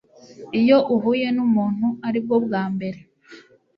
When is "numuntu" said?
1.35-1.87